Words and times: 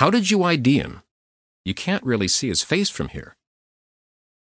How 0.00 0.08
did 0.08 0.30
you 0.30 0.42
ID 0.42 0.78
him? 0.78 1.02
You 1.62 1.74
can't 1.74 2.02
really 2.02 2.26
see 2.26 2.48
his 2.48 2.62
face 2.62 2.88
from 2.88 3.08
here. 3.08 3.36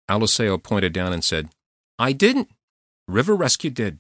Aluseo 0.08 0.57
pointed 0.57 0.92
down 0.92 1.12
and 1.12 1.25
said, 1.25 1.48
I 1.98 2.12
didn't. 2.12 2.48
River 3.09 3.34
Rescue 3.34 3.71
did. 3.71 3.98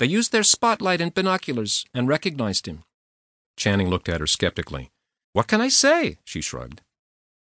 They 0.00 0.06
used 0.06 0.32
their 0.32 0.42
spotlight 0.42 1.00
and 1.00 1.14
binoculars 1.14 1.84
and 1.94 2.08
recognized 2.08 2.66
him. 2.66 2.82
Channing 3.56 3.88
looked 3.88 4.08
at 4.08 4.18
her 4.18 4.26
skeptically. 4.26 4.90
What 5.32 5.46
can 5.46 5.60
I 5.60 5.68
say? 5.68 6.18
she 6.24 6.40
shrugged. 6.40 6.80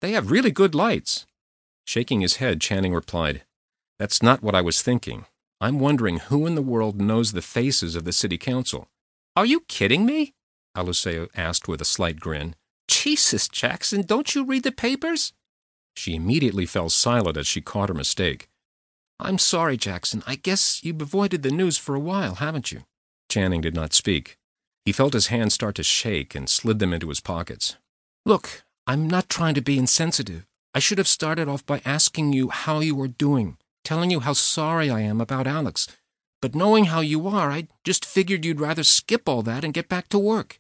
They 0.03 0.13
have 0.13 0.31
really 0.31 0.51
good 0.51 0.75
lights. 0.75 1.25
Shaking 1.87 2.21
his 2.21 2.37
head, 2.37 2.61
Channing 2.61 2.93
replied, 2.93 3.45
That's 3.99 4.23
not 4.23 4.43
what 4.43 4.55
I 4.55 4.61
was 4.61 4.83
thinking. 4.83 5.25
I'm 5.59 5.79
wondering 5.79 6.19
who 6.19 6.47
in 6.47 6.55
the 6.55 6.61
world 6.61 7.01
knows 7.01 7.33
the 7.33 7.41
faces 7.41 7.97
of 7.97 8.05
the 8.05 8.13
city 8.13 8.37
council. 8.37 8.89
Are 9.35 9.47
you 9.47 9.61
kidding 9.69 10.05
me? 10.05 10.35
Aluseo 10.77 11.31
asked 11.35 11.67
with 11.67 11.81
a 11.81 11.87
slight 11.87 12.21
grin. 12.21 12.57
Jesus, 12.89 13.49
Jackson, 13.49 14.03
don't 14.03 14.35
you 14.35 14.45
read 14.45 14.63
the 14.63 14.73
papers? 14.73 15.33
She 15.97 16.15
immediately 16.15 16.67
fell 16.67 16.91
silent 16.91 17.37
as 17.37 17.47
she 17.47 17.61
caught 17.61 17.89
her 17.89 17.95
mistake. 17.95 18.49
I'm 19.21 19.39
sorry, 19.39 19.77
Jackson. 19.77 20.23
I 20.27 20.35
guess 20.35 20.83
you've 20.83 21.01
avoided 21.01 21.43
the 21.43 21.51
news 21.51 21.79
for 21.79 21.95
a 21.95 22.01
while, 22.01 22.37
haven't 22.37 22.73
you? 22.73 22.85
Channing 23.29 23.61
did 23.61 23.75
not 23.75 23.93
speak. 23.93 24.39
He 24.85 24.93
felt 24.93 25.15
his 25.15 25.29
hands 25.29 25.55
start 25.55 25.77
to 25.77 25.83
shake 25.83 26.35
and 26.35 26.49
slid 26.49 26.79
them 26.79 26.93
into 26.93 27.09
his 27.09 27.21
pockets. 27.21 27.77
Look, 28.27 28.65
I'm 28.87 29.09
not 29.09 29.29
trying 29.29 29.55
to 29.55 29.63
be 29.63 29.79
insensitive. 29.79 30.45
I 30.75 30.79
should 30.81 30.99
have 30.99 31.09
started 31.09 31.49
off 31.49 31.65
by 31.65 31.81
asking 31.85 32.33
you 32.33 32.49
how 32.51 32.81
you 32.81 32.95
were 32.95 33.09
doing, 33.09 33.57
telling 33.85 34.11
you 34.11 34.21
how 34.21 34.33
sorry 34.33 34.91
I 34.91 35.01
am 35.01 35.21
about 35.21 35.47
Alex. 35.47 35.87
But 36.43 36.55
knowing 36.55 36.87
how 36.87 37.01
you 37.01 37.27
are, 37.29 37.51
I 37.51 37.69
just 37.85 38.05
figured 38.05 38.45
you'd 38.45 38.61
rather 38.61 38.83
skip 38.83 39.29
all 39.29 39.43
that 39.43 39.65
and 39.65 39.73
get 39.73 39.89
back 39.89 40.09
to 40.11 40.19
work. 40.19 40.59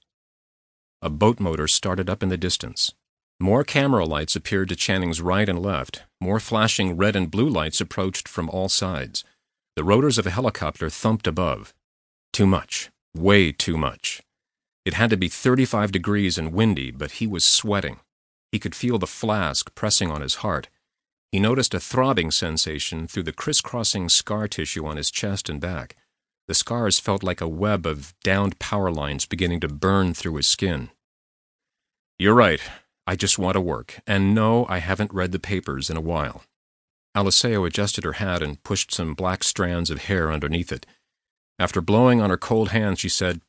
A 1.04 1.10
boat 1.10 1.38
motor 1.38 1.68
started 1.68 2.08
up 2.08 2.22
in 2.22 2.30
the 2.30 2.38
distance. 2.38 2.94
More 3.38 3.62
camera 3.62 4.06
lights 4.06 4.36
appeared 4.36 4.70
to 4.70 4.74
Channing's 4.74 5.20
right 5.20 5.46
and 5.46 5.60
left. 5.60 6.04
More 6.18 6.40
flashing 6.40 6.96
red 6.96 7.14
and 7.14 7.30
blue 7.30 7.46
lights 7.46 7.78
approached 7.78 8.26
from 8.26 8.48
all 8.48 8.70
sides. 8.70 9.22
The 9.76 9.84
rotors 9.84 10.16
of 10.16 10.26
a 10.26 10.30
helicopter 10.30 10.88
thumped 10.88 11.26
above. 11.26 11.74
Too 12.32 12.46
much. 12.46 12.88
Way 13.14 13.52
too 13.52 13.76
much. 13.76 14.22
It 14.86 14.94
had 14.94 15.10
to 15.10 15.18
be 15.18 15.28
35 15.28 15.92
degrees 15.92 16.38
and 16.38 16.54
windy, 16.54 16.90
but 16.90 17.20
he 17.20 17.26
was 17.26 17.44
sweating. 17.44 18.00
He 18.50 18.58
could 18.58 18.74
feel 18.74 18.96
the 18.96 19.06
flask 19.06 19.74
pressing 19.74 20.10
on 20.10 20.22
his 20.22 20.36
heart. 20.36 20.70
He 21.30 21.38
noticed 21.38 21.74
a 21.74 21.80
throbbing 21.80 22.30
sensation 22.30 23.06
through 23.08 23.24
the 23.24 23.32
crisscrossing 23.32 24.08
scar 24.08 24.48
tissue 24.48 24.86
on 24.86 24.96
his 24.96 25.10
chest 25.10 25.50
and 25.50 25.60
back. 25.60 25.96
The 26.46 26.54
scars 26.54 26.98
felt 26.98 27.22
like 27.22 27.42
a 27.42 27.48
web 27.48 27.86
of 27.86 28.14
downed 28.22 28.58
power 28.58 28.90
lines 28.90 29.26
beginning 29.26 29.60
to 29.60 29.68
burn 29.68 30.14
through 30.14 30.36
his 30.36 30.46
skin. 30.46 30.90
You're 32.16 32.34
right, 32.34 32.60
I 33.08 33.16
just 33.16 33.40
want 33.40 33.54
to 33.54 33.60
work, 33.60 34.00
and 34.06 34.36
no, 34.36 34.66
I 34.68 34.78
haven't 34.78 35.12
read 35.12 35.32
the 35.32 35.40
papers 35.40 35.90
in 35.90 35.96
a 35.96 36.00
while. 36.00 36.44
Aliseo 37.16 37.66
adjusted 37.66 38.04
her 38.04 38.14
hat 38.14 38.40
and 38.40 38.62
pushed 38.62 38.94
some 38.94 39.14
black 39.14 39.42
strands 39.42 39.90
of 39.90 40.02
hair 40.02 40.30
underneath 40.30 40.70
it. 40.70 40.86
After 41.58 41.80
blowing 41.80 42.20
on 42.20 42.30
her 42.30 42.36
cold 42.36 42.68
hands, 42.68 43.00
she 43.00 43.08
said, 43.08 43.40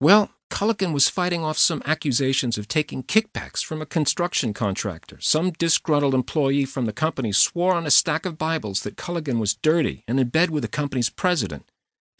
Well, 0.00 0.30
Culligan 0.48 0.92
was 0.92 1.08
fighting 1.08 1.42
off 1.42 1.58
some 1.58 1.82
accusations 1.84 2.56
of 2.56 2.68
taking 2.68 3.02
kickbacks 3.02 3.64
from 3.64 3.82
a 3.82 3.86
construction 3.86 4.54
contractor. 4.54 5.18
Some 5.20 5.50
disgruntled 5.50 6.14
employee 6.14 6.66
from 6.66 6.84
the 6.84 6.92
company 6.92 7.32
swore 7.32 7.74
on 7.74 7.84
a 7.84 7.90
stack 7.90 8.24
of 8.24 8.38
Bibles 8.38 8.82
that 8.82 8.96
Culligan 8.96 9.40
was 9.40 9.54
dirty 9.54 10.04
and 10.06 10.20
in 10.20 10.28
bed 10.28 10.50
with 10.50 10.62
the 10.62 10.68
company's 10.68 11.10
president. 11.10 11.68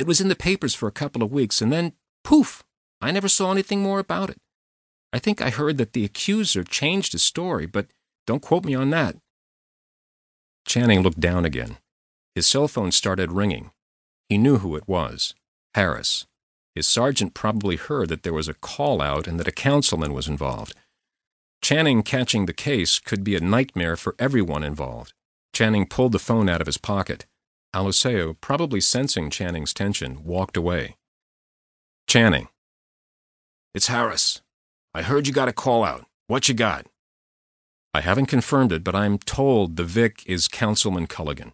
It 0.00 0.08
was 0.08 0.20
in 0.20 0.26
the 0.26 0.34
papers 0.34 0.74
for 0.74 0.88
a 0.88 0.92
couple 0.92 1.22
of 1.22 1.30
weeks, 1.30 1.62
and 1.62 1.72
then, 1.72 1.92
poof, 2.24 2.64
I 3.00 3.12
never 3.12 3.28
saw 3.28 3.52
anything 3.52 3.80
more 3.80 4.00
about 4.00 4.28
it. 4.28 4.38
I 5.12 5.18
think 5.18 5.40
I 5.40 5.50
heard 5.50 5.78
that 5.78 5.92
the 5.92 6.04
accuser 6.04 6.64
changed 6.64 7.12
his 7.12 7.22
story, 7.22 7.66
but 7.66 7.86
don't 8.26 8.42
quote 8.42 8.64
me 8.64 8.74
on 8.74 8.90
that. 8.90 9.16
Channing 10.66 11.02
looked 11.02 11.20
down 11.20 11.44
again. 11.44 11.78
His 12.34 12.46
cell 12.46 12.68
phone 12.68 12.92
started 12.92 13.32
ringing. 13.32 13.72
He 14.28 14.38
knew 14.38 14.58
who 14.58 14.76
it 14.76 14.88
was 14.88 15.34
Harris. 15.74 16.26
His 16.74 16.88
sergeant 16.88 17.34
probably 17.34 17.76
heard 17.76 18.08
that 18.08 18.22
there 18.22 18.32
was 18.32 18.48
a 18.48 18.54
call 18.54 19.02
out 19.02 19.26
and 19.26 19.38
that 19.38 19.48
a 19.48 19.52
councilman 19.52 20.14
was 20.14 20.28
involved. 20.28 20.74
Channing 21.60 22.02
catching 22.02 22.46
the 22.46 22.52
case 22.52 22.98
could 22.98 23.22
be 23.22 23.36
a 23.36 23.40
nightmare 23.40 23.96
for 23.96 24.14
everyone 24.18 24.62
involved. 24.62 25.12
Channing 25.52 25.86
pulled 25.86 26.12
the 26.12 26.18
phone 26.18 26.48
out 26.48 26.60
of 26.60 26.66
his 26.66 26.78
pocket. 26.78 27.26
Aluseo, 27.74 28.34
probably 28.40 28.80
sensing 28.80 29.30
Channing's 29.30 29.72
tension, 29.72 30.24
walked 30.24 30.56
away. 30.56 30.96
Channing. 32.06 32.48
It's 33.74 33.86
Harris. 33.86 34.41
I 34.94 35.02
heard 35.02 35.26
you 35.26 35.32
got 35.32 35.48
a 35.48 35.52
call 35.52 35.84
out. 35.84 36.04
What 36.26 36.48
you 36.48 36.54
got? 36.54 36.86
I 37.94 38.02
haven't 38.02 38.26
confirmed 38.26 38.72
it, 38.72 38.84
but 38.84 38.94
I'm 38.94 39.18
told 39.18 39.76
the 39.76 39.84
Vic 39.84 40.22
is 40.26 40.48
Councilman 40.48 41.06
Culligan. 41.06 41.52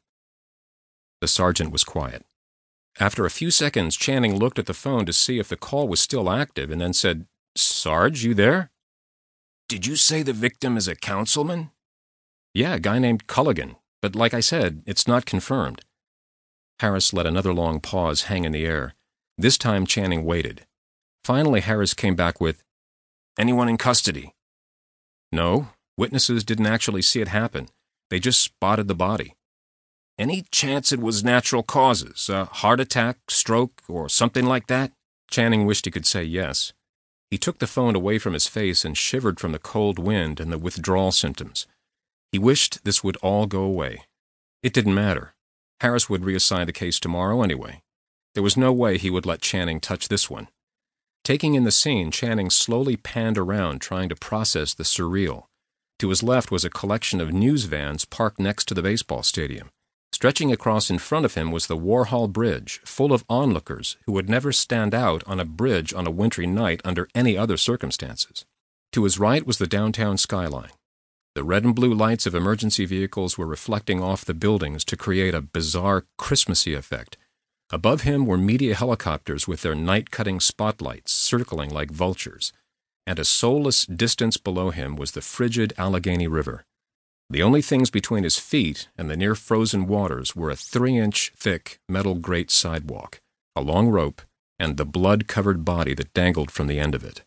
The 1.20 1.28
sergeant 1.28 1.70
was 1.70 1.84
quiet. 1.84 2.24
After 3.00 3.24
a 3.24 3.30
few 3.30 3.52
seconds, 3.52 3.96
Channing 3.96 4.36
looked 4.36 4.58
at 4.58 4.66
the 4.66 4.74
phone 4.74 5.06
to 5.06 5.12
see 5.12 5.38
if 5.38 5.48
the 5.48 5.56
call 5.56 5.86
was 5.86 6.00
still 6.00 6.30
active 6.30 6.70
and 6.70 6.80
then 6.80 6.92
said, 6.92 7.26
Sarge, 7.56 8.24
you 8.24 8.34
there? 8.34 8.70
Did 9.68 9.86
you 9.86 9.94
say 9.94 10.22
the 10.22 10.32
victim 10.32 10.76
is 10.76 10.88
a 10.88 10.96
councilman? 10.96 11.70
Yeah, 12.54 12.74
a 12.74 12.80
guy 12.80 12.98
named 12.98 13.28
Culligan, 13.28 13.76
but 14.02 14.16
like 14.16 14.34
I 14.34 14.40
said, 14.40 14.82
it's 14.84 15.06
not 15.06 15.26
confirmed. 15.26 15.82
Harris 16.80 17.12
let 17.12 17.26
another 17.26 17.52
long 17.52 17.80
pause 17.80 18.22
hang 18.22 18.44
in 18.44 18.52
the 18.52 18.66
air. 18.66 18.94
This 19.36 19.58
time 19.58 19.86
Channing 19.86 20.24
waited. 20.24 20.66
Finally, 21.22 21.60
Harris 21.60 21.94
came 21.94 22.16
back 22.16 22.40
with, 22.40 22.64
Anyone 23.38 23.68
in 23.68 23.76
custody? 23.76 24.34
No, 25.30 25.68
witnesses 25.96 26.42
didn't 26.42 26.66
actually 26.66 27.02
see 27.02 27.20
it 27.20 27.28
happen. 27.28 27.68
They 28.10 28.18
just 28.18 28.42
spotted 28.42 28.88
the 28.88 28.96
body. 28.96 29.36
Any 30.18 30.44
chance 30.50 30.90
it 30.90 30.98
was 30.98 31.22
natural 31.22 31.62
causes, 31.62 32.28
a 32.28 32.46
heart 32.46 32.80
attack, 32.80 33.18
stroke, 33.30 33.82
or 33.88 34.08
something 34.08 34.44
like 34.44 34.66
that? 34.66 34.90
Channing 35.30 35.66
wished 35.66 35.84
he 35.84 35.92
could 35.92 36.06
say 36.06 36.24
yes. 36.24 36.72
He 37.30 37.38
took 37.38 37.60
the 37.60 37.68
phone 37.68 37.94
away 37.94 38.18
from 38.18 38.32
his 38.32 38.48
face 38.48 38.84
and 38.84 38.98
shivered 38.98 39.38
from 39.38 39.52
the 39.52 39.60
cold 39.60 40.00
wind 40.00 40.40
and 40.40 40.50
the 40.50 40.58
withdrawal 40.58 41.12
symptoms. 41.12 41.68
He 42.32 42.38
wished 42.40 42.84
this 42.84 43.04
would 43.04 43.16
all 43.18 43.46
go 43.46 43.62
away. 43.62 44.02
It 44.64 44.72
didn't 44.72 44.94
matter. 44.94 45.34
Harris 45.80 46.10
would 46.10 46.22
reassign 46.22 46.66
the 46.66 46.72
case 46.72 46.98
tomorrow 46.98 47.42
anyway. 47.42 47.82
There 48.34 48.42
was 48.42 48.56
no 48.56 48.72
way 48.72 48.98
he 48.98 49.10
would 49.10 49.26
let 49.26 49.40
Channing 49.40 49.78
touch 49.78 50.08
this 50.08 50.28
one. 50.28 50.48
Taking 51.28 51.56
in 51.56 51.64
the 51.64 51.70
scene, 51.70 52.10
Channing 52.10 52.48
slowly 52.48 52.96
panned 52.96 53.36
around, 53.36 53.82
trying 53.82 54.08
to 54.08 54.16
process 54.16 54.72
the 54.72 54.82
surreal. 54.82 55.44
To 55.98 56.08
his 56.08 56.22
left 56.22 56.50
was 56.50 56.64
a 56.64 56.70
collection 56.70 57.20
of 57.20 57.34
news 57.34 57.64
vans 57.64 58.06
parked 58.06 58.40
next 58.40 58.64
to 58.68 58.72
the 58.72 58.80
baseball 58.80 59.22
stadium. 59.22 59.68
Stretching 60.10 60.50
across 60.50 60.88
in 60.88 60.98
front 60.98 61.26
of 61.26 61.34
him 61.34 61.52
was 61.52 61.66
the 61.66 61.76
Warhol 61.76 62.32
Bridge, 62.32 62.80
full 62.82 63.12
of 63.12 63.26
onlookers 63.28 63.98
who 64.06 64.12
would 64.12 64.30
never 64.30 64.52
stand 64.52 64.94
out 64.94 65.22
on 65.26 65.38
a 65.38 65.44
bridge 65.44 65.92
on 65.92 66.06
a 66.06 66.10
wintry 66.10 66.46
night 66.46 66.80
under 66.82 67.10
any 67.14 67.36
other 67.36 67.58
circumstances. 67.58 68.46
To 68.92 69.04
his 69.04 69.18
right 69.18 69.46
was 69.46 69.58
the 69.58 69.66
downtown 69.66 70.16
skyline. 70.16 70.72
The 71.34 71.44
red 71.44 71.62
and 71.62 71.74
blue 71.74 71.92
lights 71.92 72.24
of 72.24 72.34
emergency 72.34 72.86
vehicles 72.86 73.36
were 73.36 73.46
reflecting 73.46 74.02
off 74.02 74.24
the 74.24 74.32
buildings 74.32 74.82
to 74.86 74.96
create 74.96 75.34
a 75.34 75.42
bizarre 75.42 76.06
Christmassy 76.16 76.72
effect 76.72 77.18
Above 77.70 78.00
him 78.00 78.24
were 78.24 78.38
media 78.38 78.74
helicopters 78.74 79.46
with 79.46 79.60
their 79.60 79.74
night 79.74 80.10
cutting 80.10 80.40
spotlights 80.40 81.12
circling 81.12 81.68
like 81.68 81.90
vultures, 81.90 82.50
and 83.06 83.18
a 83.18 83.26
soulless 83.26 83.84
distance 83.84 84.38
below 84.38 84.70
him 84.70 84.96
was 84.96 85.12
the 85.12 85.20
frigid 85.20 85.74
Allegheny 85.76 86.26
River. 86.26 86.64
The 87.28 87.42
only 87.42 87.60
things 87.60 87.90
between 87.90 88.24
his 88.24 88.38
feet 88.38 88.88
and 88.96 89.10
the 89.10 89.18
near 89.18 89.34
frozen 89.34 89.86
waters 89.86 90.34
were 90.34 90.50
a 90.50 90.56
three 90.56 90.96
inch 90.96 91.30
thick 91.36 91.78
metal 91.90 92.14
grate 92.14 92.50
sidewalk, 92.50 93.20
a 93.54 93.60
long 93.60 93.88
rope, 93.88 94.22
and 94.58 94.78
the 94.78 94.86
blood 94.86 95.28
covered 95.28 95.62
body 95.66 95.92
that 95.92 96.14
dangled 96.14 96.50
from 96.50 96.68
the 96.68 96.80
end 96.80 96.94
of 96.94 97.04
it. 97.04 97.22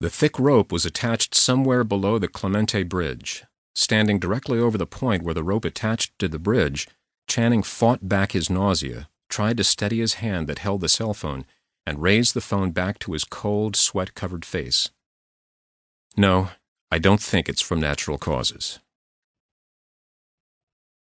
The 0.00 0.10
thick 0.10 0.38
rope 0.38 0.70
was 0.70 0.84
attached 0.84 1.34
somewhere 1.34 1.84
below 1.84 2.18
the 2.18 2.28
Clemente 2.28 2.82
Bridge. 2.82 3.44
Standing 3.74 4.18
directly 4.18 4.58
over 4.58 4.76
the 4.76 4.86
point 4.86 5.22
where 5.22 5.34
the 5.34 5.42
rope 5.42 5.64
attached 5.64 6.18
to 6.18 6.28
the 6.28 6.38
bridge, 6.38 6.86
Channing 7.26 7.62
fought 7.62 8.06
back 8.08 8.32
his 8.32 8.50
nausea 8.50 9.08
tried 9.36 9.58
to 9.58 9.64
steady 9.64 9.98
his 9.98 10.14
hand 10.14 10.46
that 10.46 10.60
held 10.60 10.80
the 10.80 10.88
cell 10.88 11.12
phone, 11.12 11.44
and 11.86 12.00
raised 12.00 12.32
the 12.32 12.40
phone 12.40 12.70
back 12.70 12.98
to 12.98 13.12
his 13.12 13.22
cold, 13.22 13.76
sweat 13.76 14.14
covered 14.14 14.46
face. 14.46 14.88
No, 16.16 16.52
I 16.90 16.98
don't 16.98 17.20
think 17.20 17.46
it's 17.46 17.60
from 17.60 17.78
natural 17.78 18.16
causes. 18.16 18.78